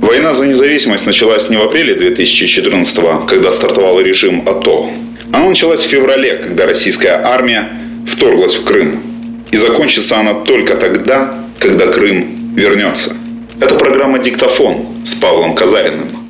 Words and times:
Война 0.00 0.34
за 0.34 0.46
независимость 0.46 1.06
началась 1.06 1.50
не 1.50 1.56
в 1.56 1.62
апреле 1.62 1.94
2014 1.94 3.26
когда 3.26 3.52
стартовал 3.52 4.00
режим 4.00 4.48
АТО. 4.48 4.90
Она 5.32 5.48
началась 5.48 5.80
в 5.80 5.88
феврале, 5.88 6.36
когда 6.36 6.66
российская 6.66 7.20
армия 7.24 7.68
вторглась 8.06 8.54
в 8.54 8.64
Крым. 8.64 9.02
И 9.50 9.56
закончится 9.56 10.18
она 10.18 10.34
только 10.34 10.76
тогда, 10.76 11.34
когда 11.58 11.86
Крым 11.88 12.54
вернется. 12.54 13.14
Это 13.60 13.74
программа 13.74 14.18
«Диктофон» 14.18 15.04
с 15.04 15.14
Павлом 15.14 15.54
Казариным. 15.54 16.28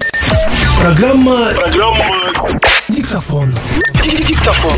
Программа... 0.81 1.53
Программа... 1.55 2.05
Диктофон. 2.89 3.53
Диктофон. 4.29 4.73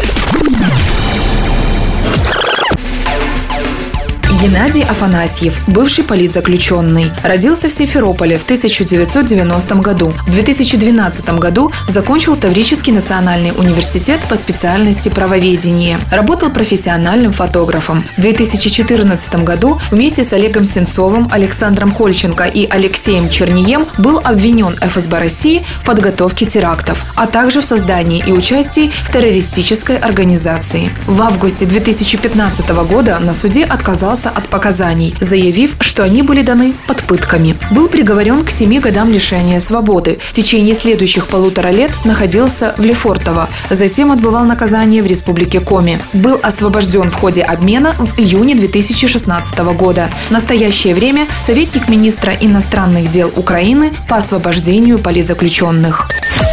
Геннадий 4.40 4.84
Афанасьев, 4.84 5.58
бывший 5.66 6.04
политзаключенный. 6.04 7.10
Родился 7.24 7.68
в 7.68 7.72
Симферополе 7.72 8.38
в 8.38 8.44
1990 8.44 9.74
году. 9.76 10.14
В 10.28 10.30
2012 10.30 11.28
году 11.40 11.72
закончил 11.88 12.36
Таврический 12.36 12.92
национальный 12.92 13.50
университет 13.50 14.20
по 14.28 14.36
специальности 14.36 15.08
правоведение. 15.08 15.98
Работал 16.12 16.52
профессиональным 16.52 17.32
фотографом. 17.32 18.04
В 18.16 18.20
2014 18.20 19.42
году 19.42 19.80
вместе 19.90 20.22
с 20.22 20.32
Олегом 20.32 20.66
Сенцовым, 20.66 21.28
Александром 21.32 21.90
Кольченко 21.90 22.44
и 22.44 22.64
Алексеем 22.68 23.30
Чернием 23.30 23.86
был 23.98 24.20
обвинен 24.22 24.76
ФСБ 24.80 25.18
России 25.18 25.64
в 25.80 25.84
подготовке 25.84 26.46
терактов, 26.46 27.04
а 27.16 27.26
также 27.26 27.60
в 27.60 27.64
создании 27.64 28.22
и 28.24 28.30
участии 28.30 28.92
в 29.02 29.12
террористической 29.12 29.98
организации. 29.98 30.92
В 31.08 31.22
августе 31.22 31.66
2015 31.66 32.68
года 32.88 33.18
на 33.18 33.34
суде 33.34 33.64
отказался 33.64 34.27
отказался 34.28 34.38
от 34.38 34.48
показаний, 34.48 35.14
заявив, 35.20 35.76
что 35.80 36.02
они 36.02 36.22
были 36.22 36.42
даны 36.42 36.72
под 36.86 37.02
пытками. 37.02 37.56
Был 37.70 37.88
приговорен 37.88 38.44
к 38.44 38.50
семи 38.50 38.80
годам 38.80 39.12
лишения 39.12 39.60
свободы. 39.60 40.18
В 40.28 40.32
течение 40.32 40.74
следующих 40.74 41.26
полутора 41.26 41.68
лет 41.68 41.90
находился 42.04 42.74
в 42.78 42.84
Лефортово. 42.84 43.48
Затем 43.70 44.12
отбывал 44.12 44.44
наказание 44.44 45.02
в 45.02 45.06
Республике 45.06 45.60
Коми. 45.60 45.98
Был 46.12 46.38
освобожден 46.42 47.10
в 47.10 47.14
ходе 47.14 47.42
обмена 47.42 47.94
в 47.98 48.18
июне 48.18 48.54
2016 48.54 49.58
года. 49.76 50.08
В 50.28 50.30
настоящее 50.30 50.94
время 50.94 51.26
советник 51.40 51.88
министра 51.88 52.32
иностранных 52.40 53.10
дел 53.10 53.30
Украины 53.36 53.92
по 54.08 54.16
освобождению 54.16 54.98
политзаключенных. 54.98 56.08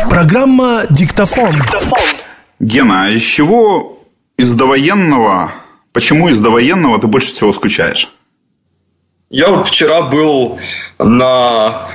Программа 0.10 0.84
«Диктофон». 0.90 1.52
Гена, 2.60 3.06
а 3.06 3.10
из 3.10 3.22
чего 3.22 4.00
из 4.38 4.54
довоенного 4.54 5.52
Почему 5.96 6.28
из 6.28 6.42
довоенного 6.42 7.00
ты 7.00 7.08
больше 7.08 7.30
всего 7.30 7.54
скучаешь? 7.54 8.10
Я 9.30 9.48
вот 9.48 9.66
вчера 9.66 10.02
был 10.02 10.60
на 11.00 11.88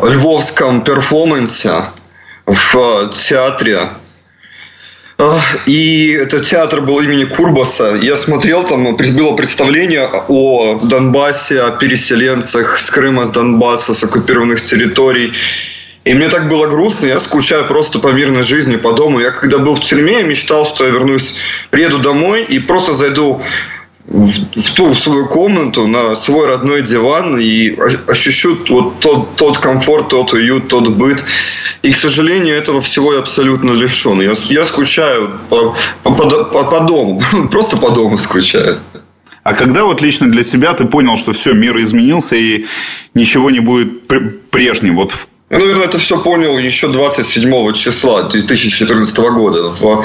львовском 0.00 0.82
перформансе 0.82 1.72
в 2.46 3.10
театре. 3.12 3.88
И 5.66 6.10
этот 6.10 6.46
театр 6.46 6.82
был 6.82 7.00
имени 7.00 7.24
Курбаса. 7.24 7.98
Я 8.00 8.16
смотрел, 8.16 8.62
там 8.62 8.96
было 8.96 9.34
представление 9.34 10.08
о 10.28 10.78
Донбассе, 10.78 11.60
о 11.62 11.72
переселенцах 11.72 12.78
с 12.78 12.88
Крыма, 12.92 13.24
с 13.24 13.30
Донбасса, 13.30 13.92
с 13.92 14.04
оккупированных 14.04 14.62
территорий. 14.62 15.32
И 16.04 16.14
мне 16.14 16.28
так 16.28 16.48
было 16.48 16.66
грустно, 16.66 17.06
я 17.06 17.20
скучаю 17.20 17.66
просто 17.66 17.98
по 17.98 18.08
мирной 18.08 18.42
жизни, 18.42 18.76
по 18.76 18.92
дому. 18.92 19.20
Я 19.20 19.30
когда 19.30 19.58
был 19.58 19.74
в 19.74 19.80
тюрьме, 19.80 20.20
я 20.20 20.22
мечтал, 20.22 20.64
что 20.64 20.84
я 20.84 20.90
вернусь, 20.90 21.34
приеду 21.70 21.98
домой 21.98 22.44
и 22.44 22.58
просто 22.58 22.94
зайду 22.94 23.42
в, 24.08 24.60
в 24.60 24.74
ту 24.74 24.94
в 24.94 24.98
свою 24.98 25.26
комнату 25.26 25.86
на 25.86 26.14
свой 26.14 26.46
родной 26.46 26.82
диван 26.82 27.38
и 27.38 27.76
ощущу 28.06 28.56
вот 28.68 29.00
тот, 29.00 29.36
тот 29.36 29.58
комфорт, 29.58 30.08
тот 30.08 30.32
уют, 30.32 30.68
тот 30.68 30.88
быт. 30.88 31.22
И, 31.82 31.92
к 31.92 31.96
сожалению, 31.96 32.54
этого 32.54 32.80
всего 32.80 33.12
я 33.12 33.18
абсолютно 33.18 33.72
лишен. 33.72 34.20
Я, 34.20 34.34
я 34.48 34.64
скучаю 34.64 35.30
по, 35.50 35.76
по, 36.02 36.10
по, 36.10 36.64
по 36.64 36.80
дому, 36.80 37.22
просто 37.50 37.76
по 37.76 37.90
дому 37.90 38.16
скучаю. 38.16 38.78
А 39.42 39.54
когда 39.54 39.84
вот 39.84 40.02
лично 40.02 40.30
для 40.30 40.42
себя 40.42 40.74
ты 40.74 40.84
понял, 40.84 41.16
что 41.16 41.32
все, 41.32 41.52
мир 41.52 41.80
изменился 41.82 42.36
и 42.36 42.66
ничего 43.14 43.50
не 43.50 43.60
будет 43.60 44.06
прежним? 44.50 44.96
Вот 44.96 45.12
я, 45.50 45.58
наверное, 45.58 45.86
это 45.86 45.98
все 45.98 46.18
понял 46.18 46.58
еще 46.58 46.88
27 46.88 47.72
числа 47.72 48.24
2014 48.24 49.18
года, 49.18 49.70
в 49.70 50.04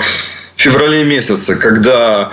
феврале 0.56 1.04
месяце, 1.04 1.56
когда 1.56 2.32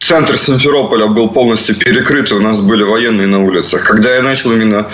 центр 0.00 0.36
Симферополя 0.36 1.06
был 1.06 1.30
полностью 1.30 1.74
перекрыт, 1.74 2.30
и 2.30 2.34
у 2.34 2.40
нас 2.40 2.60
были 2.60 2.82
военные 2.82 3.26
на 3.26 3.42
улицах. 3.42 3.84
Когда 3.84 4.14
я 4.14 4.22
начал 4.22 4.52
именно 4.52 4.86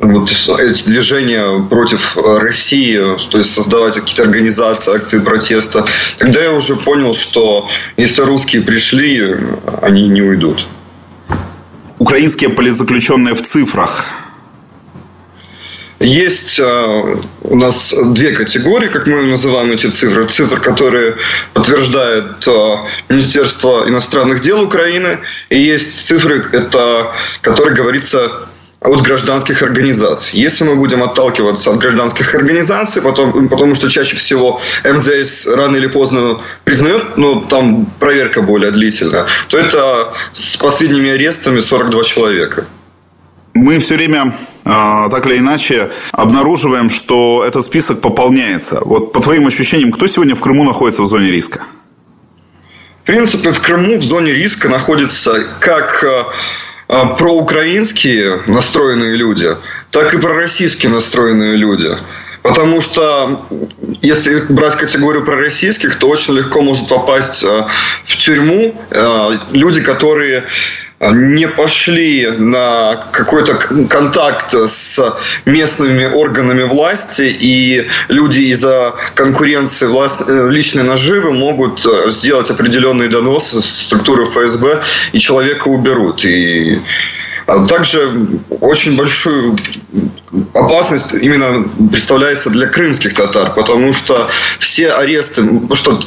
вот 0.00 0.30
эти 0.30 0.84
движения 0.84 1.60
против 1.68 2.16
России, 2.16 2.98
то 3.30 3.38
есть 3.38 3.54
создавать 3.54 3.94
какие-то 3.94 4.22
организации, 4.24 4.94
акции 4.94 5.18
протеста, 5.20 5.84
тогда 6.18 6.40
я 6.40 6.52
уже 6.52 6.74
понял, 6.74 7.14
что 7.14 7.68
если 7.96 8.22
русские 8.22 8.62
пришли, 8.62 9.36
они 9.82 10.08
не 10.08 10.22
уйдут. 10.22 10.66
Украинские 11.98 12.50
политзаключенные 12.50 13.34
в 13.34 13.42
цифрах 13.42 14.04
есть 16.00 16.60
э, 16.60 17.16
у 17.42 17.56
нас 17.56 17.92
две 18.12 18.32
категории, 18.32 18.88
как 18.88 19.06
мы 19.06 19.22
называем 19.22 19.72
эти 19.72 19.88
цифры. 19.88 20.26
Цифры, 20.26 20.60
которые 20.60 21.16
подтверждает 21.54 22.46
э, 22.46 22.76
Министерство 23.08 23.84
иностранных 23.88 24.40
дел 24.40 24.62
Украины. 24.62 25.18
И 25.50 25.58
есть 25.58 26.06
цифры, 26.06 26.44
это, 26.52 27.12
которые 27.42 27.74
говорится 27.74 28.30
от 28.80 29.02
гражданских 29.02 29.62
организаций. 29.62 30.38
Если 30.38 30.62
мы 30.62 30.76
будем 30.76 31.02
отталкиваться 31.02 31.70
от 31.70 31.78
гражданских 31.78 32.32
организаций, 32.34 33.02
потом, 33.02 33.48
потому 33.48 33.74
что 33.74 33.90
чаще 33.90 34.14
всего 34.16 34.60
МЗС 34.84 35.46
рано 35.46 35.76
или 35.76 35.88
поздно 35.88 36.40
признает, 36.64 37.16
но 37.16 37.40
там 37.40 37.86
проверка 37.98 38.40
более 38.40 38.70
длительная, 38.70 39.26
то 39.48 39.58
это 39.58 40.12
с 40.32 40.56
последними 40.56 41.10
арестами 41.10 41.58
42 41.58 42.04
человека 42.04 42.66
мы 43.58 43.78
все 43.78 43.96
время 43.96 44.32
а, 44.64 45.08
так 45.08 45.26
или 45.26 45.38
иначе 45.38 45.90
обнаруживаем, 46.12 46.90
что 46.90 47.44
этот 47.46 47.64
список 47.64 48.00
пополняется. 48.00 48.80
Вот 48.84 49.12
по 49.12 49.20
твоим 49.20 49.46
ощущениям, 49.46 49.92
кто 49.92 50.06
сегодня 50.06 50.34
в 50.34 50.40
Крыму 50.40 50.64
находится 50.64 51.02
в 51.02 51.06
зоне 51.06 51.30
риска? 51.30 51.62
В 53.02 53.06
принципе, 53.06 53.52
в 53.52 53.60
Крыму 53.60 53.98
в 53.98 54.02
зоне 54.02 54.32
риска 54.32 54.68
находятся 54.68 55.44
как 55.60 56.04
а, 56.04 56.32
а, 56.88 57.06
проукраинские 57.06 58.42
настроенные 58.46 59.16
люди, 59.16 59.56
так 59.90 60.14
и 60.14 60.18
пророссийские 60.18 60.92
настроенные 60.92 61.56
люди. 61.56 61.96
Потому 62.42 62.80
что 62.80 63.46
если 64.00 64.40
брать 64.48 64.76
категорию 64.76 65.24
пророссийских, 65.24 65.98
то 65.98 66.08
очень 66.08 66.34
легко 66.34 66.62
может 66.62 66.88
попасть 66.88 67.42
в 67.42 68.16
тюрьму 68.16 68.80
люди, 69.52 69.80
которые 69.82 70.44
не 71.00 71.46
пошли 71.46 72.28
на 72.28 72.96
какой-то 73.12 73.54
контакт 73.88 74.52
с 74.52 75.00
местными 75.44 76.04
органами 76.06 76.64
власти, 76.64 77.36
и 77.38 77.86
люди 78.08 78.40
из-за 78.40 78.94
конкуренции 79.14 79.86
власть, 79.86 80.22
э, 80.28 80.48
личной 80.50 80.82
наживы 80.82 81.32
могут 81.32 81.86
э, 81.86 82.10
сделать 82.10 82.50
определенные 82.50 83.08
доносы 83.08 83.60
структуры 83.60 84.24
ФСБ, 84.24 84.82
и 85.12 85.20
человека 85.20 85.68
уберут. 85.68 86.24
И 86.24 86.80
а 87.46 87.66
также 87.66 88.12
очень 88.60 88.94
большую 88.96 89.56
опасность 90.52 91.14
именно 91.14 91.66
представляется 91.90 92.50
для 92.50 92.66
крымских 92.66 93.14
татар, 93.14 93.54
потому 93.54 93.94
что 93.94 94.28
все 94.58 94.92
аресты, 94.92 95.42
потому 95.42 95.74
что 95.74 96.02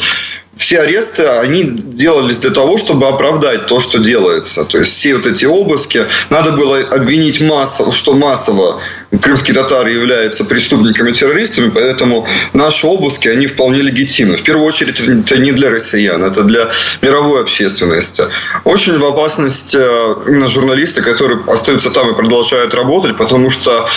все 0.62 0.80
аресты, 0.80 1.24
они 1.24 1.64
делались 1.64 2.38
для 2.38 2.52
того, 2.52 2.78
чтобы 2.78 3.08
оправдать 3.08 3.66
то, 3.66 3.80
что 3.80 3.98
делается. 3.98 4.64
То 4.64 4.78
есть 4.78 4.92
все 4.92 5.16
вот 5.16 5.26
эти 5.26 5.44
обыски, 5.46 6.06
надо 6.30 6.52
было 6.52 6.78
обвинить 6.78 7.42
массово, 7.42 7.92
что 7.92 8.14
массово 8.14 8.80
крымские 9.20 9.54
татары 9.54 9.92
являются 9.92 10.44
преступниками-террористами, 10.46 11.70
поэтому 11.70 12.28
наши 12.54 12.88
обыски, 12.88 13.28
они 13.28 13.48
вполне 13.48 13.82
легитимны. 13.82 14.38
В 14.38 14.44
первую 14.44 14.66
очередь, 14.66 15.00
это 15.00 15.38
не 15.38 15.52
для 15.52 15.70
россиян, 15.70 16.24
это 16.24 16.44
для 16.44 16.70
мировой 17.02 17.42
общественности. 17.42 18.24
Очень 18.64 18.98
в 18.98 19.06
опасность 19.06 19.76
э, 19.76 20.16
именно 20.28 20.48
журналисты, 20.48 21.02
которые 21.02 21.42
остаются 21.48 21.90
там 21.92 22.12
и 22.12 22.16
продолжают 22.16 22.74
работать, 22.74 23.18
потому 23.18 23.50
что 23.50 23.88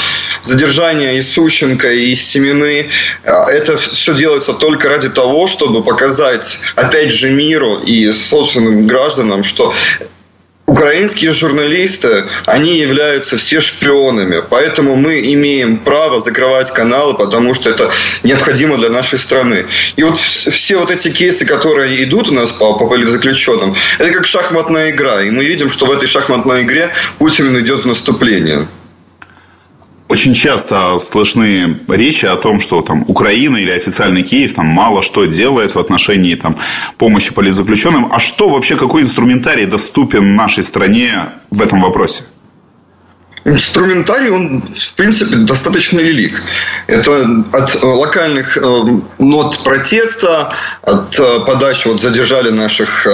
задержание 0.43 1.19
и 1.19 1.23
Сущенко, 1.23 1.93
и 1.93 2.17
Семены, 2.17 2.89
э, 3.23 3.31
это 3.51 3.77
все 3.77 4.15
делается 4.15 4.53
только 4.53 4.89
ради 4.89 5.09
того, 5.09 5.47
чтобы 5.47 5.83
показать, 5.85 6.59
опять 6.75 7.13
же, 7.13 7.31
миру 7.31 7.79
и 7.79 8.11
собственным 8.13 8.87
гражданам, 8.87 9.45
что 9.45 9.73
Украинские 10.75 11.31
журналисты, 11.31 12.25
они 12.47 12.79
являются 12.79 13.37
все 13.37 13.61
шпионами, 13.61 14.43
поэтому 14.51 14.97
мы 14.97 15.21
имеем 15.21 15.77
право 15.77 16.19
закрывать 16.19 16.73
каналы, 16.73 17.15
потому 17.15 17.55
что 17.55 17.71
это 17.71 17.93
необходимо 18.25 18.77
для 18.77 18.89
нашей 18.89 19.21
страны. 19.21 19.67
И 19.95 20.03
вот 20.03 20.17
все 20.17 20.77
вот 20.77 20.91
эти 20.91 21.13
кейсы, 21.13 21.47
которые 21.47 22.03
идут 22.03 22.29
у 22.29 22.35
нас 22.35 22.51
по, 22.51 22.75
по 22.75 22.89
политзаключенным, 22.89 23.77
это 24.01 24.11
как 24.11 24.27
шахматная 24.27 24.91
игра, 24.91 25.23
и 25.23 25.31
мы 25.31 25.45
видим, 25.45 25.71
что 25.71 25.87
в 25.87 25.93
этой 25.93 26.09
шахматной 26.09 26.65
игре 26.65 26.91
Путин 27.19 27.57
идет 27.57 27.85
в 27.85 27.87
наступление. 27.87 28.67
Очень 30.15 30.33
часто 30.33 31.01
слышны 31.01 31.81
речи 31.89 32.25
о 32.25 32.37
том, 32.37 32.61
что 32.61 32.83
там 32.83 33.05
Украина 33.09 33.57
или 33.57 33.73
официальный 33.73 34.23
Киев 34.23 34.55
там 34.55 34.65
мало 34.65 35.03
что 35.03 35.25
делает 35.25 35.75
в 35.75 35.79
отношении 35.81 36.37
там, 36.37 36.57
помощи 36.99 37.35
политзаключенным. 37.35 38.09
А 38.13 38.21
что 38.21 38.49
вообще, 38.49 38.77
какой 38.77 39.03
инструментарий 39.03 39.67
доступен 39.67 40.37
нашей 40.37 40.63
стране 40.63 41.31
в 41.51 41.61
этом 41.61 41.81
вопросе? 41.81 42.23
Инструментарий, 43.45 44.31
он, 44.31 44.63
в 44.63 44.93
принципе, 44.95 45.37
достаточно 45.37 46.01
велик. 46.01 46.43
Это 46.87 47.45
от 47.53 47.75
э, 47.75 47.87
локальных 47.87 48.57
э, 48.57 48.61
нот 49.19 49.63
протеста, 49.63 50.55
от 50.83 51.19
э, 51.19 51.41
подачи, 51.47 51.89
вот 51.89 52.01
задержали 52.01 52.51
наших 52.51 53.07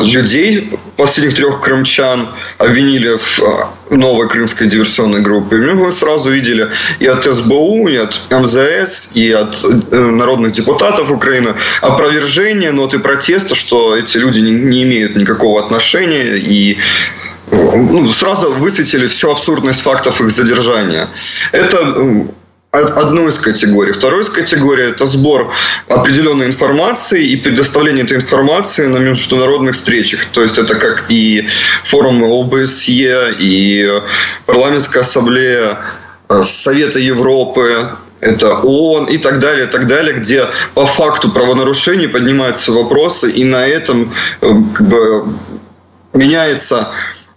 людей, 0.00 0.70
последних 0.96 1.36
трех 1.36 1.60
крымчан, 1.60 2.28
обвинили 2.58 3.18
в 3.18 3.70
новой 3.90 4.28
крымской 4.28 4.68
диверсионной 4.68 5.20
группе. 5.20 5.56
Мы 5.56 5.92
сразу 5.92 6.30
видели 6.30 6.68
и 7.00 7.06
от 7.06 7.24
СБУ, 7.24 7.88
и 7.88 7.96
от 7.96 8.20
МЗС, 8.30 9.16
и 9.16 9.32
от 9.32 9.56
народных 9.90 10.52
депутатов 10.52 11.10
Украины 11.10 11.54
опровержение 11.80 12.70
ноты 12.72 13.00
протеста, 13.00 13.54
что 13.54 13.96
эти 13.96 14.18
люди 14.18 14.38
не 14.38 14.84
имеют 14.84 15.16
никакого 15.16 15.64
отношения 15.64 16.36
и 16.36 16.78
ну, 17.50 18.12
сразу 18.12 18.52
высветили 18.52 19.06
всю 19.06 19.30
абсурдность 19.30 19.82
фактов 19.82 20.20
их 20.20 20.30
задержания. 20.30 21.08
Это 21.52 21.94
одну 22.72 23.28
из 23.28 23.38
категорий. 23.38 23.92
Второй 23.92 24.22
из 24.22 24.30
категорий– 24.30 24.84
это 24.90 25.04
сбор 25.04 25.52
определенной 25.88 26.46
информации 26.46 27.28
и 27.28 27.36
предоставление 27.36 28.04
этой 28.04 28.16
информации 28.16 28.86
на 28.86 28.96
международных 28.96 29.74
встречах. 29.74 30.24
То 30.32 30.42
есть 30.42 30.58
это 30.58 30.74
как 30.76 31.04
и 31.10 31.46
форум 31.84 32.24
ОБСЕ, 32.24 33.34
и 33.38 34.00
парламентская 34.46 35.02
ассамблея 35.02 35.80
э, 36.30 36.42
Совета 36.42 36.98
Европы, 36.98 37.90
это 38.20 38.54
ООН 38.60 39.06
и 39.06 39.18
так 39.18 39.38
далее, 39.38 39.66
и 39.66 39.70
так 39.70 39.86
далее, 39.86 40.14
где 40.14 40.46
по 40.74 40.86
факту 40.86 41.30
правонарушений 41.30 42.08
поднимаются 42.08 42.72
вопросы, 42.72 43.30
и 43.30 43.44
на 43.44 43.66
этом 43.66 44.14
э, 44.40 44.54
как 44.72 44.88
бы, 44.88 45.26
меняется 46.14 46.88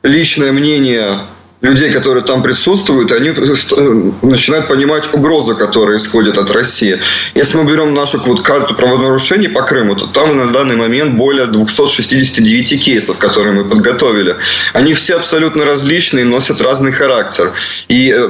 личное 0.05 0.51
мнение 0.51 1.19
людей, 1.61 1.91
которые 1.91 2.23
там 2.23 2.43
присутствуют, 2.43 3.11
они 3.11 3.29
э, 3.29 4.11
начинают 4.21 4.67
понимать 4.67 5.13
угрозы, 5.13 5.55
которые 5.55 5.97
исходят 5.97 6.37
от 6.37 6.51
России. 6.51 6.99
Если 7.33 7.57
мы 7.57 7.65
берем 7.65 7.93
нашу 7.93 8.19
вот 8.19 8.41
карту 8.41 8.75
правонарушений 8.75 9.49
по 9.49 9.63
Крыму, 9.63 9.95
то 9.95 10.05
там 10.07 10.37
на 10.37 10.51
данный 10.51 10.75
момент 10.75 11.15
более 11.15 11.47
269 11.47 12.83
кейсов, 12.83 13.17
которые 13.17 13.53
мы 13.53 13.65
подготовили. 13.65 14.35
Они 14.73 14.93
все 14.93 15.15
абсолютно 15.15 15.65
различные, 15.65 16.25
носят 16.25 16.61
разный 16.61 16.91
характер. 16.91 17.51
И 17.87 18.13
э, 18.15 18.29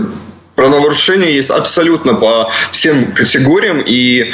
правонарушения 0.55 1.29
есть 1.29 1.49
абсолютно 1.49 2.13
по 2.13 2.51
всем 2.71 3.11
категориям, 3.11 3.83
и 3.85 4.31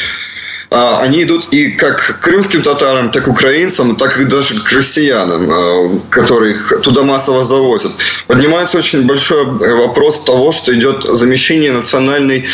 они 0.71 1.23
идут 1.23 1.49
и 1.51 1.71
как 1.71 2.19
крымским 2.21 2.61
татарам, 2.61 3.11
так 3.11 3.27
и 3.27 3.29
украинцам, 3.29 3.97
так 3.97 4.17
и 4.21 4.23
даже 4.23 4.55
к 4.55 4.71
россиянам, 4.71 5.51
а, 5.51 5.99
которых 6.09 6.81
туда 6.81 7.03
массово 7.03 7.43
завозят. 7.43 7.91
Поднимается 8.27 8.77
очень 8.77 9.05
большой 9.05 9.45
вопрос 9.45 10.23
того, 10.23 10.53
что 10.53 10.73
идет 10.73 11.03
замещение 11.03 11.73
национальной 11.73 12.45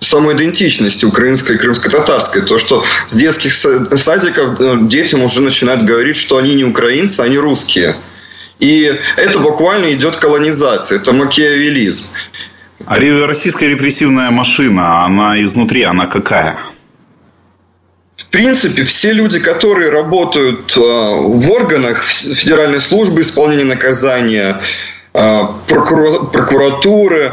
самоидентичности 0.00 1.06
украинской 1.06 1.54
и 1.54 1.58
крымско-татарской. 1.58 2.42
То, 2.42 2.58
что 2.58 2.84
с 3.06 3.14
детских 3.14 3.54
садиков 3.54 4.60
э, 4.60 4.78
детям 4.82 5.22
уже 5.22 5.40
начинают 5.40 5.84
говорить, 5.84 6.16
что 6.16 6.36
они 6.36 6.54
не 6.54 6.64
украинцы, 6.64 7.20
они 7.20 7.38
русские. 7.38 7.96
И 8.58 8.94
это 9.16 9.38
буквально 9.38 9.92
идет 9.92 10.16
колонизация, 10.16 10.98
это 10.98 11.12
макиавелизм. 11.12 12.04
А 12.84 12.98
российская 12.98 13.68
репрессивная 13.68 14.30
машина, 14.30 15.04
она 15.04 15.42
изнутри, 15.42 15.82
она 15.82 16.06
какая? 16.06 16.58
Принципе, 18.32 18.84
все 18.84 19.12
люди, 19.12 19.38
которые 19.38 19.90
работают 19.90 20.76
э, 20.76 20.80
в 20.80 21.50
органах 21.50 22.02
Федеральной 22.02 22.80
службы 22.80 23.20
исполнения 23.20 23.64
наказания, 23.64 24.60
э, 25.14 25.40
прокуратуры, 25.66 27.32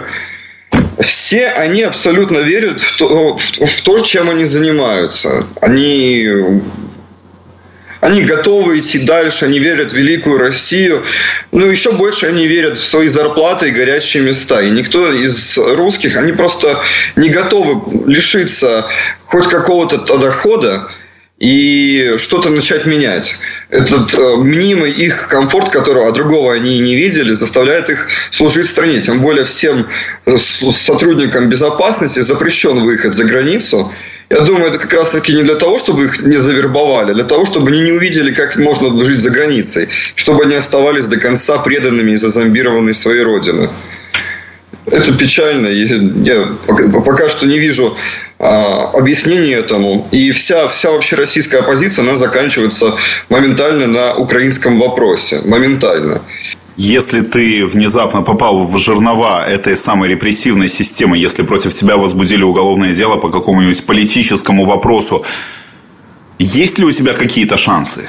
все 0.99 1.47
они 1.47 1.83
абсолютно 1.83 2.39
верят 2.39 2.81
в 2.81 2.97
то, 2.97 3.37
в 3.37 3.81
то, 3.81 3.99
чем 3.99 4.29
они 4.29 4.45
занимаются. 4.45 5.45
Они 5.61 6.61
они 8.01 8.21
готовы 8.21 8.79
идти 8.79 8.99
дальше, 8.99 9.45
они 9.45 9.59
верят 9.59 9.91
в 9.91 9.95
великую 9.95 10.37
Россию. 10.37 11.03
Но 11.51 11.65
еще 11.65 11.91
больше 11.91 12.27
они 12.27 12.47
верят 12.47 12.77
в 12.77 12.87
свои 12.87 13.07
зарплаты 13.07 13.69
и 13.69 13.71
горячие 13.71 14.23
места. 14.23 14.61
И 14.61 14.69
никто 14.69 15.11
из 15.11 15.57
русских, 15.57 16.15
они 16.15 16.31
просто 16.31 16.79
не 17.15 17.29
готовы 17.29 18.09
лишиться 18.09 18.85
хоть 19.25 19.47
какого-то 19.47 20.17
дохода, 20.17 20.89
и 21.39 22.15
что-то 22.17 22.49
начать 22.49 22.85
менять. 22.85 23.35
Этот 23.69 24.13
э, 24.13 24.35
мнимый 24.35 24.91
их 24.91 25.29
комфорт, 25.29 25.69
которого 25.69 26.11
другого 26.11 26.53
они 26.53 26.79
не 26.79 26.95
видели, 26.95 27.31
заставляет 27.31 27.89
их 27.89 28.07
служить 28.29 28.69
стране. 28.69 29.01
Тем 29.01 29.21
более 29.21 29.45
всем 29.45 29.87
э, 30.25 30.37
сотрудникам 30.37 31.47
безопасности 31.47 32.19
запрещен 32.19 32.79
выход 32.79 33.15
за 33.15 33.23
границу. 33.23 33.91
Я 34.29 34.41
думаю, 34.41 34.67
это 34.69 34.77
как 34.77 34.93
раз-таки 34.93 35.33
не 35.33 35.43
для 35.43 35.55
того, 35.55 35.79
чтобы 35.79 36.05
их 36.05 36.21
не 36.21 36.37
завербовали, 36.37 37.11
а 37.11 37.13
для 37.15 37.23
того, 37.23 37.45
чтобы 37.45 37.69
они 37.69 37.81
не 37.81 37.91
увидели, 37.91 38.31
как 38.31 38.57
можно 38.57 39.03
жить 39.03 39.21
за 39.21 39.31
границей, 39.31 39.89
чтобы 40.15 40.43
они 40.43 40.55
оставались 40.55 41.05
до 41.05 41.17
конца 41.17 41.57
преданными 41.57 42.11
и 42.11 42.15
зазомбированными 42.15 42.91
своей 42.91 43.23
родины. 43.23 43.69
Это 44.85 45.13
печально. 45.13 45.67
Я 45.67 46.47
пока 47.05 47.29
что 47.29 47.47
не 47.47 47.59
вижу 47.59 47.97
а, 48.37 48.91
объяснения 48.93 49.55
этому. 49.55 50.07
И 50.11 50.31
вся, 50.31 50.67
вся 50.67 50.91
вообще 50.91 51.15
российская 51.15 51.59
оппозиция, 51.59 52.03
она 52.03 52.15
заканчивается 52.15 52.95
моментально 53.29 53.87
на 53.87 54.15
украинском 54.15 54.79
вопросе. 54.79 55.41
Моментально. 55.45 56.21
Если 56.81 57.19
ты 57.19 57.65
внезапно 57.65 58.21
попал 58.21 58.63
в 58.63 58.77
жернова 58.77 59.45
этой 59.45 59.75
самой 59.75 60.07
репрессивной 60.07 60.69
системы, 60.69 61.17
если 61.17 61.43
против 61.43 61.73
тебя 61.73 61.97
возбудили 61.97 62.43
уголовное 62.43 62.95
дело 62.95 63.17
по 63.17 63.27
какому-нибудь 63.27 63.85
политическому 63.85 64.63
вопросу, 64.63 65.25
есть 66.37 66.79
ли 66.79 66.85
у 66.85 66.91
тебя 66.93 67.11
какие-то 67.11 67.57
шансы? 67.57 68.07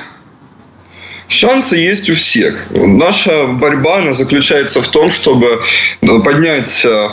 Шансы 1.26 1.78
есть 1.78 2.08
у 2.10 2.14
всех. 2.14 2.68
Наша 2.70 3.48
борьба 3.48 3.98
она 3.98 4.12
заключается 4.12 4.80
в 4.80 4.86
том, 4.86 5.10
чтобы 5.10 5.60
ну, 6.00 6.22
поднять, 6.22 6.84
э, 6.84 7.08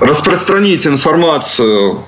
распространить 0.00 0.88
информацию 0.88 2.02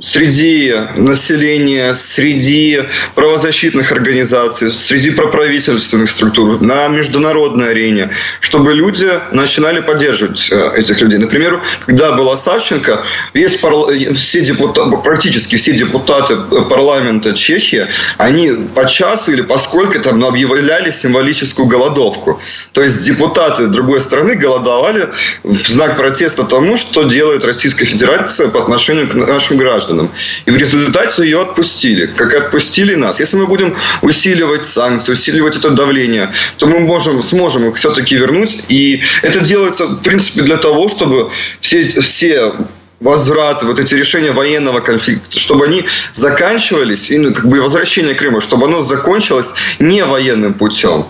среди 0.00 0.74
населения, 0.96 1.94
среди 1.94 2.82
правозащитных 3.14 3.92
организаций, 3.92 4.70
среди 4.70 5.10
проправительственных 5.10 6.10
структур, 6.10 6.60
на 6.60 6.88
международной 6.88 7.70
арене, 7.70 8.10
чтобы 8.40 8.74
люди 8.74 9.08
начинали 9.32 9.80
поддерживать 9.80 10.48
э, 10.50 10.72
этих 10.76 11.00
людей. 11.00 11.18
Например, 11.18 11.60
когда 11.86 12.12
была 12.12 12.36
Савченко, 12.36 13.04
весь 13.34 13.56
парл... 13.56 13.90
все 14.14 14.40
депутаты, 14.42 14.96
практически 15.04 15.56
все 15.56 15.72
депутаты 15.72 16.36
парламента 16.36 17.32
Чехии, 17.34 17.86
они 18.18 18.52
по 18.74 18.86
часу 18.86 19.32
или 19.32 19.42
по 19.42 19.58
сколько 19.58 19.98
там 19.98 20.24
объявляли 20.24 20.90
символическую 20.90 21.68
голодовку. 21.68 22.40
То 22.72 22.82
есть 22.82 23.04
депутаты 23.04 23.66
другой 23.66 24.00
страны 24.00 24.34
голодовали 24.34 25.08
в 25.42 25.68
знак 25.68 25.96
протеста 25.96 26.44
тому, 26.44 26.76
что 26.76 27.04
делает 27.04 27.44
Российская 27.44 27.84
Федерация 27.84 28.48
по 28.48 28.62
отношению 28.62 29.08
к 29.08 29.14
нашим 29.14 29.56
гражданам 29.56 29.81
гражданам. 29.82 30.10
И 30.46 30.50
в 30.50 30.56
результате 30.56 31.22
ее 31.24 31.42
отпустили, 31.42 32.06
как 32.06 32.32
и 32.34 32.36
отпустили 32.36 32.94
нас. 32.94 33.20
Если 33.20 33.36
мы 33.36 33.46
будем 33.46 33.74
усиливать 34.02 34.66
санкции, 34.66 35.12
усиливать 35.12 35.56
это 35.56 35.70
давление, 35.70 36.32
то 36.58 36.66
мы 36.66 36.80
можем, 36.80 37.22
сможем 37.22 37.68
их 37.68 37.76
все-таки 37.76 38.16
вернуть. 38.16 38.64
И 38.68 39.00
это 39.22 39.40
делается, 39.40 39.86
в 39.86 40.02
принципе, 40.02 40.42
для 40.42 40.56
того, 40.56 40.88
чтобы 40.88 41.30
все, 41.60 41.88
все 42.00 42.52
возвраты, 43.00 43.66
вот 43.66 43.80
эти 43.80 43.96
решения 43.96 44.30
военного 44.30 44.80
конфликта, 44.80 45.38
чтобы 45.38 45.64
они 45.64 45.84
заканчивались, 46.12 47.10
и 47.10 47.18
ну, 47.18 47.34
как 47.34 47.48
бы 47.48 47.60
возвращение 47.60 48.14
Крыма, 48.14 48.40
чтобы 48.40 48.66
оно 48.66 48.82
закончилось 48.82 49.54
не 49.80 50.04
военным 50.04 50.54
путем. 50.54 51.06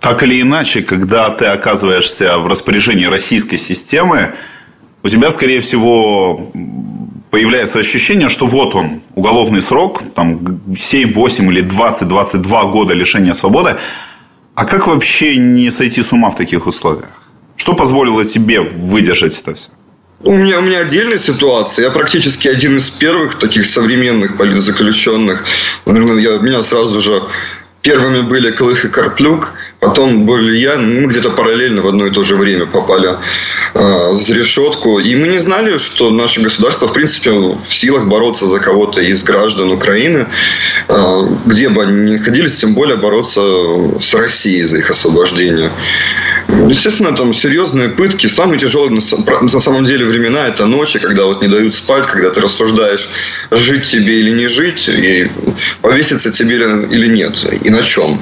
Так 0.00 0.22
или 0.22 0.42
иначе, 0.42 0.82
когда 0.82 1.30
ты 1.30 1.46
оказываешься 1.46 2.38
в 2.38 2.46
распоряжении 2.46 3.06
российской 3.06 3.56
системы, 3.56 4.34
у 5.02 5.08
тебя, 5.08 5.30
скорее 5.30 5.60
всего, 5.60 6.52
появляется 7.34 7.80
ощущение, 7.80 8.28
что 8.28 8.46
вот 8.46 8.76
он, 8.76 9.00
уголовный 9.16 9.60
срок, 9.60 10.02
там 10.14 10.60
7, 10.76 11.12
8 11.14 11.50
или 11.50 11.62
20, 11.62 12.06
22 12.06 12.64
года 12.66 12.94
лишения 12.94 13.34
свободы. 13.34 13.74
А 14.54 14.64
как 14.64 14.86
вообще 14.86 15.36
не 15.36 15.70
сойти 15.70 16.00
с 16.00 16.12
ума 16.12 16.30
в 16.30 16.36
таких 16.36 16.68
условиях? 16.68 17.10
Что 17.56 17.74
позволило 17.74 18.24
тебе 18.24 18.60
выдержать 18.60 19.40
это 19.40 19.54
все? 19.54 19.68
У 20.20 20.30
меня, 20.30 20.60
у 20.60 20.62
меня 20.62 20.78
отдельная 20.78 21.18
ситуация. 21.18 21.86
Я 21.86 21.90
практически 21.90 22.46
один 22.46 22.76
из 22.76 22.88
первых 22.90 23.36
таких 23.40 23.66
современных 23.66 24.36
политзаключенных. 24.36 25.44
Наверное, 25.86 26.22
я, 26.22 26.38
меня 26.38 26.62
сразу 26.62 27.00
же 27.00 27.20
первыми 27.82 28.20
были 28.20 28.52
Клых 28.52 28.84
и 28.84 28.88
Карплюк. 28.88 29.54
Потом 29.84 30.24
были 30.24 30.56
я, 30.56 30.78
мы 30.78 31.06
где-то 31.08 31.30
параллельно 31.30 31.82
в 31.82 31.86
одно 31.86 32.06
и 32.06 32.10
то 32.10 32.22
же 32.22 32.36
время 32.36 32.64
попали 32.64 33.18
э, 33.74 34.14
за 34.14 34.34
решетку. 34.34 34.98
И 34.98 35.14
мы 35.14 35.28
не 35.28 35.38
знали, 35.38 35.76
что 35.76 36.10
наше 36.10 36.40
государство, 36.40 36.88
в 36.88 36.94
принципе, 36.94 37.30
в 37.32 37.68
силах 37.68 38.06
бороться 38.06 38.46
за 38.46 38.60
кого-то 38.60 39.02
из 39.02 39.22
граждан 39.24 39.70
Украины, 39.70 40.26
э, 40.88 41.26
где 41.44 41.68
бы 41.68 41.82
они 41.82 42.00
ни 42.00 42.16
находились, 42.16 42.56
тем 42.56 42.74
более 42.74 42.96
бороться 42.96 43.42
с 44.00 44.14
Россией 44.14 44.62
за 44.62 44.78
их 44.78 44.88
освобождение. 44.88 45.70
Естественно, 46.48 47.16
там 47.16 47.32
серьезные 47.32 47.88
пытки. 47.88 48.26
Самые 48.26 48.58
тяжелые 48.58 49.00
на 49.40 49.60
самом 49.60 49.84
деле 49.84 50.04
времена– 50.04 50.46
это 50.48 50.66
ночи, 50.66 50.98
когда 50.98 51.24
вот 51.24 51.42
не 51.42 51.48
дают 51.48 51.74
спать, 51.74 52.06
когда 52.06 52.30
ты 52.30 52.40
рассуждаешь, 52.40 53.08
жить 53.50 53.84
тебе 53.84 54.20
или 54.20 54.30
не 54.30 54.48
жить, 54.48 54.88
и 54.88 55.28
повеситься 55.82 56.30
тебе 56.30 56.56
или 56.56 57.06
нет, 57.06 57.44
и 57.62 57.70
на 57.70 57.82
чем. 57.82 58.20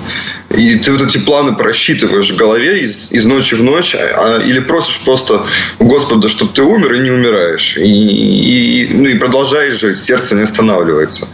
И 0.50 0.76
ты 0.76 0.92
вот 0.92 1.02
эти 1.02 1.18
планы 1.18 1.56
просчитываешь 1.56 2.30
в 2.30 2.36
голове 2.36 2.82
из, 2.82 3.10
из 3.12 3.24
ночи 3.26 3.54
в 3.54 3.62
ночь, 3.62 3.94
а, 3.94 4.38
или 4.40 4.60
просишь 4.60 5.00
просто 5.04 5.46
Господа, 5.78 6.28
чтобы 6.28 6.52
ты 6.52 6.62
умер 6.62 6.92
и 6.94 6.98
не 6.98 7.10
умираешь. 7.10 7.76
И, 7.76 7.82
и, 7.82 8.88
ну, 8.92 9.08
и 9.08 9.14
продолжаешь 9.14 9.80
жить, 9.80 9.98
сердце 9.98 10.34
не 10.34 10.42
останавливается. 10.42 11.28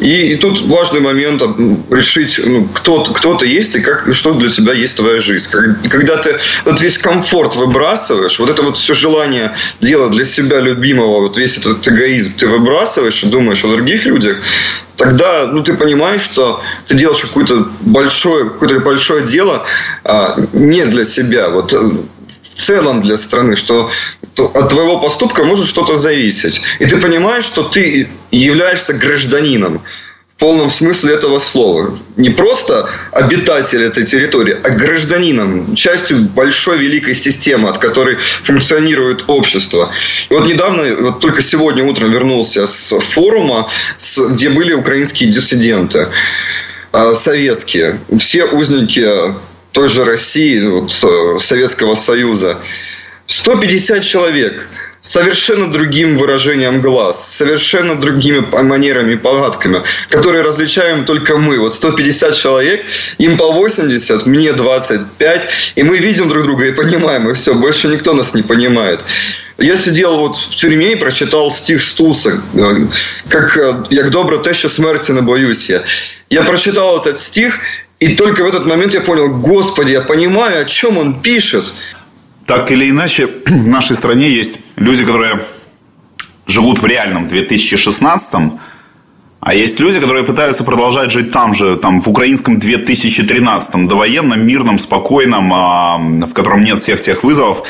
И, 0.00 0.32
и 0.32 0.36
тут 0.36 0.62
важный 0.62 1.00
момент 1.00 1.42
решить, 1.90 2.40
ну, 2.44 2.66
кто, 2.72 3.04
кто 3.04 3.34
ты 3.34 3.46
есть 3.46 3.76
и, 3.76 3.80
как, 3.80 4.08
что 4.14 4.32
для 4.34 4.48
тебя 4.48 4.72
есть 4.72 4.96
твоя 4.96 5.20
жизнь. 5.20 5.46
Когда 5.90 6.16
ты 6.16 6.38
вот 6.64 6.80
весь 6.80 6.96
комфорт 6.96 7.54
выбрасываешь, 7.54 8.38
вот 8.38 8.48
это 8.48 8.62
вот 8.62 8.78
все 8.78 8.94
желание 8.94 9.54
делать 9.80 10.12
для 10.12 10.24
себя 10.24 10.60
любимого, 10.60 11.20
вот 11.20 11.36
весь 11.36 11.58
этот 11.58 11.86
эгоизм 11.86 12.32
ты 12.38 12.48
выбрасываешь 12.48 13.22
и 13.22 13.26
думаешь 13.26 13.62
о 13.62 13.68
других 13.68 14.06
людях, 14.06 14.38
тогда 14.96 15.46
ну, 15.46 15.62
ты 15.62 15.74
понимаешь, 15.74 16.22
что 16.22 16.62
ты 16.86 16.94
делаешь 16.94 17.20
какое-то 17.20 17.68
большое, 17.80 18.44
какое-то 18.44 18.80
большое 18.80 19.26
дело 19.26 19.66
а, 20.04 20.36
не 20.54 20.86
для 20.86 21.04
себя. 21.04 21.50
Вот 21.50 21.74
целом 22.54 23.02
для 23.02 23.16
страны, 23.16 23.56
что 23.56 23.90
от 24.36 24.68
твоего 24.68 24.98
поступка 24.98 25.44
может 25.44 25.68
что-то 25.68 25.96
зависеть. 25.96 26.60
И 26.78 26.86
ты 26.86 26.96
понимаешь, 26.96 27.44
что 27.44 27.62
ты 27.62 28.08
являешься 28.30 28.94
гражданином 28.94 29.82
в 30.36 30.40
полном 30.40 30.70
смысле 30.70 31.14
этого 31.14 31.38
слова. 31.38 31.98
Не 32.16 32.30
просто 32.30 32.88
обитатель 33.12 33.82
этой 33.82 34.06
территории, 34.06 34.56
а 34.62 34.70
гражданином, 34.70 35.74
частью 35.76 36.24
большой 36.34 36.78
великой 36.78 37.14
системы, 37.14 37.68
от 37.68 37.78
которой 37.78 38.16
функционирует 38.44 39.24
общество. 39.26 39.90
И 40.30 40.34
вот 40.34 40.46
недавно, 40.46 40.96
вот 40.96 41.20
только 41.20 41.42
сегодня 41.42 41.84
утром 41.84 42.10
вернулся 42.10 42.66
с 42.66 42.98
форума, 42.98 43.68
где 44.30 44.48
были 44.48 44.72
украинские 44.72 45.30
диссиденты 45.30 46.08
а, 46.92 47.14
советские. 47.14 48.00
Все 48.18 48.44
узники 48.44 49.06
той 49.72 49.88
же 49.88 50.04
России, 50.04 50.60
вот, 50.66 50.92
э, 51.02 51.38
Советского 51.38 51.94
Союза. 51.94 52.58
150 53.26 54.04
человек 54.04 54.66
совершенно 55.00 55.72
другим 55.72 56.16
выражением 56.16 56.80
глаз, 56.80 57.36
совершенно 57.36 57.94
другими 57.94 58.44
манерами 58.62 59.14
и 59.14 59.16
повадками, 59.16 59.82
которые 60.10 60.42
различаем 60.42 61.04
только 61.04 61.38
мы. 61.38 61.58
Вот 61.58 61.74
150 61.74 62.36
человек, 62.36 62.84
им 63.18 63.36
по 63.38 63.52
80, 63.52 64.26
мне 64.26 64.52
25, 64.52 65.48
и 65.76 65.82
мы 65.82 65.98
видим 65.98 66.28
друг 66.28 66.44
друга 66.44 66.66
и 66.66 66.72
понимаем, 66.72 67.30
и 67.30 67.34
все, 67.34 67.54
больше 67.54 67.88
никто 67.88 68.12
нас 68.12 68.34
не 68.34 68.42
понимает. 68.42 69.00
Я 69.58 69.76
сидел 69.76 70.18
вот 70.18 70.36
в 70.36 70.56
тюрьме 70.56 70.92
и 70.92 70.96
прочитал 70.96 71.50
стих 71.50 71.82
Стуса, 71.82 72.40
э, 72.54 72.60
как 73.28 73.56
э, 73.56 73.84
«Як 73.90 74.10
добро 74.10 74.38
те, 74.38 74.54
смерти 74.54 75.12
не 75.12 75.20
боюсь 75.20 75.68
я». 75.68 75.82
Я 76.30 76.42
прочитал 76.42 76.98
этот 77.00 77.18
стих, 77.18 77.58
и 78.00 78.16
только 78.16 78.42
в 78.42 78.46
этот 78.46 78.66
момент 78.66 78.94
я 78.94 79.02
понял, 79.02 79.28
господи, 79.28 79.92
я 79.92 80.00
понимаю, 80.00 80.62
о 80.62 80.64
чем 80.64 80.98
он 80.98 81.20
пишет. 81.20 81.74
Так 82.46 82.72
или 82.72 82.90
иначе, 82.90 83.28
в 83.46 83.68
нашей 83.68 83.94
стране 83.94 84.30
есть 84.30 84.58
люди, 84.76 85.04
которые 85.04 85.38
живут 86.46 86.82
в 86.82 86.86
реальном 86.86 87.28
2016 87.28 88.34
а 89.40 89.54
есть 89.54 89.80
люди, 89.80 89.98
которые 89.98 90.24
пытаются 90.24 90.64
продолжать 90.64 91.10
жить 91.10 91.32
там 91.32 91.54
же, 91.54 91.76
там, 91.76 92.00
в 92.00 92.08
украинском 92.08 92.58
2013-м, 92.58 93.88
довоенном, 93.88 94.46
мирном, 94.46 94.78
спокойном, 94.78 95.50
а, 95.54 95.96
в 95.96 96.34
котором 96.34 96.62
нет 96.62 96.78
всех 96.78 97.00
тех 97.00 97.24
вызовов. 97.24 97.66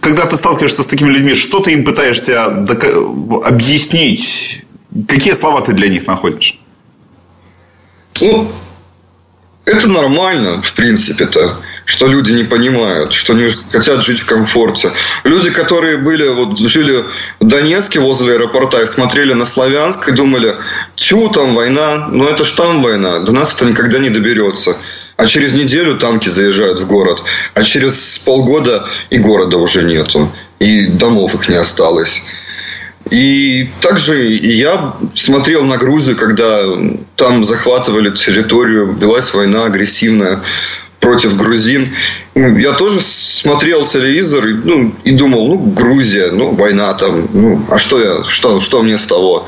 Когда 0.00 0.26
ты 0.26 0.36
сталкиваешься 0.36 0.84
с 0.84 0.86
такими 0.86 1.08
людьми, 1.08 1.34
что 1.34 1.58
ты 1.58 1.72
им 1.72 1.84
пытаешься 1.84 2.44
объяснить? 2.44 4.62
Какие 5.08 5.32
слова 5.32 5.60
ты 5.60 5.72
для 5.72 5.88
них 5.88 6.06
находишь? 6.06 6.60
Ну, 8.20 8.48
это 9.68 9.86
нормально, 9.88 10.62
в 10.62 10.72
принципе-то, 10.72 11.56
что 11.84 12.06
люди 12.06 12.32
не 12.32 12.44
понимают, 12.44 13.12
что 13.12 13.34
не 13.34 13.50
хотят 13.50 14.04
жить 14.04 14.20
в 14.20 14.26
комфорте. 14.26 14.90
Люди, 15.24 15.50
которые 15.50 15.98
были, 15.98 16.28
вот 16.28 16.58
жили 16.58 17.04
в 17.40 17.46
Донецке 17.46 18.00
возле 18.00 18.34
аэропорта 18.34 18.82
и 18.82 18.86
смотрели 18.86 19.34
на 19.34 19.46
Славянск 19.46 20.08
и 20.08 20.12
думали, 20.12 20.56
тю, 20.96 21.28
там 21.28 21.54
война, 21.54 22.08
но 22.10 22.28
это 22.28 22.44
ж 22.44 22.52
там 22.52 22.82
война, 22.82 23.20
до 23.20 23.32
нас 23.32 23.54
это 23.54 23.66
никогда 23.66 23.98
не 23.98 24.10
доберется. 24.10 24.76
А 25.16 25.26
через 25.26 25.52
неделю 25.52 25.98
танки 25.98 26.28
заезжают 26.28 26.78
в 26.78 26.86
город, 26.86 27.22
а 27.54 27.64
через 27.64 28.20
полгода 28.24 28.86
и 29.10 29.18
города 29.18 29.56
уже 29.56 29.82
нету, 29.82 30.32
и 30.60 30.86
домов 30.86 31.34
их 31.34 31.48
не 31.48 31.56
осталось. 31.56 32.22
И 33.10 33.68
также 33.80 34.28
я 34.28 34.94
смотрел 35.14 35.64
на 35.64 35.76
Грузию, 35.76 36.16
когда 36.16 36.62
там 37.16 37.44
захватывали 37.44 38.14
территорию, 38.14 38.92
велась 38.92 39.32
война 39.32 39.64
агрессивная 39.64 40.42
против 41.00 41.36
грузин. 41.36 41.94
Ну, 42.34 42.56
я 42.58 42.72
тоже 42.72 43.00
смотрел 43.00 43.86
телевизор 43.86 44.46
и, 44.46 44.52
ну, 44.52 44.94
и 45.04 45.12
думал, 45.12 45.48
ну, 45.48 45.58
Грузия, 45.58 46.30
ну, 46.30 46.50
война 46.50 46.92
там, 46.94 47.28
ну, 47.32 47.64
а 47.70 47.78
что 47.78 48.00
я, 48.00 48.24
что, 48.24 48.60
что 48.60 48.82
мне 48.82 48.98
с 48.98 49.06
того? 49.06 49.46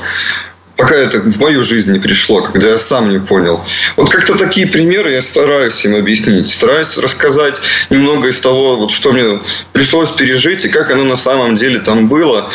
Пока 0.77 0.95
это 0.95 1.19
в 1.19 1.39
мою 1.39 1.61
жизнь 1.61 1.93
не 1.93 1.99
пришло, 1.99 2.41
когда 2.41 2.69
я 2.69 2.79
сам 2.79 3.09
не 3.09 3.19
понял. 3.19 3.63
Вот 3.97 4.09
как-то 4.09 4.35
такие 4.35 4.65
примеры 4.65 5.11
я 5.11 5.21
стараюсь 5.21 5.85
им 5.85 5.95
объяснить. 5.95 6.47
Стараюсь 6.47 6.97
рассказать 6.97 7.59
немного 7.91 8.29
из 8.29 8.41
того, 8.41 8.77
вот, 8.77 8.89
что 8.89 9.11
мне 9.11 9.39
пришлось 9.73 10.09
пережить 10.09 10.65
и 10.65 10.69
как 10.69 10.89
оно 10.89 11.03
на 11.03 11.17
самом 11.17 11.55
деле 11.55 11.79
там 11.79 12.07
было. 12.07 12.49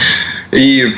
И 0.53 0.95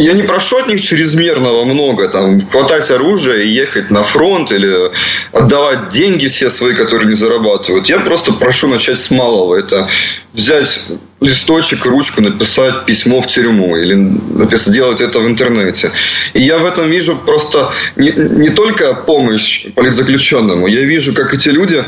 я 0.00 0.14
не 0.14 0.22
прошу 0.22 0.56
от 0.56 0.68
них 0.68 0.80
чрезмерного 0.80 1.64
много, 1.64 2.08
там, 2.08 2.40
хватать 2.40 2.90
оружие 2.90 3.44
и 3.44 3.48
ехать 3.48 3.90
на 3.90 4.02
фронт 4.02 4.50
или 4.50 4.90
отдавать 5.32 5.90
деньги 5.90 6.26
все 6.26 6.48
свои, 6.48 6.74
которые 6.74 7.06
не 7.06 7.14
зарабатывают. 7.14 7.86
Я 7.86 7.98
просто 7.98 8.32
прошу 8.32 8.68
начать 8.68 9.00
с 9.00 9.10
малого. 9.10 9.56
Это 9.56 9.88
взять 10.32 10.80
листочек, 11.20 11.84
ручку, 11.84 12.22
написать 12.22 12.86
письмо 12.86 13.20
в 13.20 13.26
тюрьму 13.26 13.76
или 13.76 13.94
написать, 13.94 14.68
сделать 14.68 15.00
это 15.02 15.20
в 15.20 15.26
интернете. 15.26 15.90
И 16.32 16.42
я 16.42 16.56
в 16.58 16.64
этом 16.64 16.88
вижу 16.88 17.14
просто 17.16 17.70
не, 17.96 18.10
не 18.12 18.48
только 18.48 18.94
помощь 18.94 19.66
политзаключенному, 19.74 20.66
я 20.66 20.80
вижу, 20.80 21.12
как 21.12 21.34
эти 21.34 21.48
люди, 21.50 21.84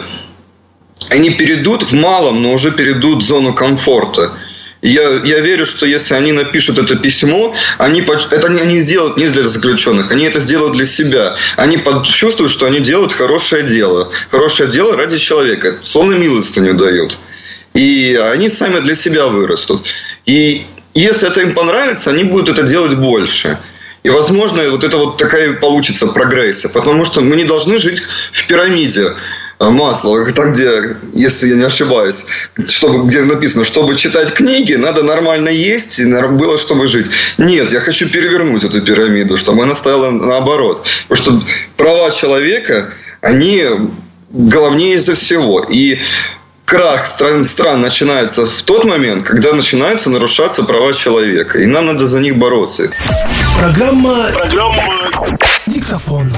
они 1.08 1.30
перейдут 1.30 1.82
в 1.82 1.94
малом, 1.94 2.42
но 2.42 2.52
уже 2.52 2.70
перейдут 2.70 3.22
в 3.22 3.26
зону 3.26 3.54
комфорта. 3.54 4.32
Я, 4.82 5.22
я 5.24 5.38
верю, 5.38 5.64
что 5.64 5.86
если 5.86 6.14
они 6.14 6.32
напишут 6.32 6.76
это 6.76 6.96
письмо, 6.96 7.54
они, 7.78 8.00
это 8.00 8.46
они 8.48 8.80
сделают 8.80 9.16
не 9.16 9.28
для 9.28 9.44
заключенных, 9.44 10.10
они 10.10 10.24
это 10.24 10.40
сделают 10.40 10.76
для 10.76 10.86
себя. 10.86 11.36
Они 11.56 11.78
почувствуют, 11.78 12.50
что 12.50 12.66
они 12.66 12.80
делают 12.80 13.12
хорошее 13.12 13.62
дело. 13.62 14.10
Хорошее 14.30 14.68
дело 14.68 14.96
ради 14.96 15.18
человека. 15.18 15.78
Словно 15.84 16.14
милостыню 16.14 16.74
дают. 16.74 17.16
И 17.74 18.20
они 18.32 18.48
сами 18.48 18.80
для 18.80 18.96
себя 18.96 19.28
вырастут. 19.28 19.86
И 20.26 20.66
если 20.94 21.28
это 21.28 21.42
им 21.42 21.54
понравится, 21.54 22.10
они 22.10 22.24
будут 22.24 22.48
это 22.48 22.66
делать 22.66 22.96
больше. 22.96 23.58
И, 24.02 24.10
возможно, 24.10 24.68
вот 24.68 24.82
это 24.82 24.96
вот 24.96 25.16
такая 25.16 25.52
получится 25.52 26.08
прогрессия. 26.08 26.68
Потому 26.68 27.04
что 27.04 27.20
мы 27.20 27.36
не 27.36 27.44
должны 27.44 27.78
жить 27.78 28.02
в 28.32 28.46
пирамиде. 28.48 29.14
Э, 29.62 29.70
масло, 29.70 30.24
там, 30.32 30.52
где, 30.52 30.96
если 31.14 31.50
я 31.50 31.54
не 31.54 31.62
ошибаюсь, 31.62 32.24
чтобы, 32.66 33.06
где 33.06 33.20
написано, 33.20 33.64
чтобы 33.64 33.94
читать 33.94 34.34
книги, 34.34 34.74
надо 34.74 35.04
нормально 35.04 35.50
есть, 35.50 36.00
и 36.00 36.04
было, 36.04 36.58
чтобы 36.58 36.88
жить. 36.88 37.06
Нет, 37.38 37.70
я 37.72 37.78
хочу 37.80 38.08
перевернуть 38.08 38.64
эту 38.64 38.80
пирамиду, 38.80 39.36
чтобы 39.36 39.62
она 39.62 39.74
стояла 39.74 40.10
наоборот. 40.10 40.84
Потому 41.08 41.22
что 41.22 41.48
права 41.76 42.10
человека, 42.10 42.90
они 43.20 43.64
главнее 44.30 44.96
из-за 44.96 45.14
всего. 45.14 45.64
И 45.70 46.00
крах 46.64 47.06
стран, 47.06 47.44
стран 47.44 47.82
начинается 47.82 48.46
в 48.46 48.62
тот 48.62 48.84
момент, 48.84 49.26
когда 49.28 49.52
начинаются 49.52 50.10
нарушаться 50.10 50.64
права 50.64 50.92
человека. 50.92 51.60
И 51.60 51.66
нам 51.66 51.86
надо 51.86 52.08
за 52.08 52.18
них 52.18 52.36
бороться. 52.36 52.90
Программа... 53.60 54.26
Программа... 54.32 54.82
Диктофон. 55.68 56.32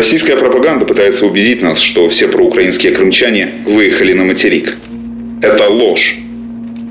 Российская 0.00 0.34
пропаганда 0.34 0.86
пытается 0.86 1.26
убедить 1.26 1.60
нас, 1.60 1.78
что 1.78 2.08
все 2.08 2.26
проукраинские 2.26 2.92
крымчане 2.92 3.52
выехали 3.66 4.14
на 4.14 4.24
материк. 4.24 4.78
Это 5.42 5.68
ложь. 5.68 6.16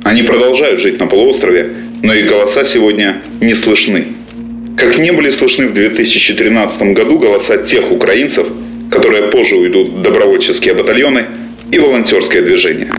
Они 0.04 0.22
продолжают 0.22 0.80
жить 0.80 1.00
на 1.00 1.08
полуострове, 1.08 1.72
но 2.04 2.14
их 2.14 2.28
голоса 2.28 2.64
сегодня 2.64 3.24
не 3.42 3.56
слышны. 3.56 4.10
Как 4.78 5.00
не 5.00 5.10
были 5.12 5.32
слышны 5.32 5.66
в 5.66 5.74
2013 5.74 6.94
году 6.94 7.18
голоса 7.18 7.58
тех 7.58 7.92
украинцев, 7.92 8.46
которые 8.92 9.24
позже 9.24 9.56
уйдут 9.56 9.90
в 9.90 10.02
добровольческие 10.04 10.76
батальоны 10.76 11.26
и 11.72 11.80
волонтерское 11.80 12.44
движение. 12.44 12.94